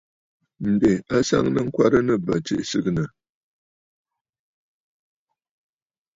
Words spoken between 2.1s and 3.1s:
bə̂ tsiʼì sɨgɨ̀nə̀.